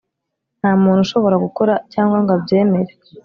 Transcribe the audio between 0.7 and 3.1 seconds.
muntu ushobora gukora cyangwa ngo abyemere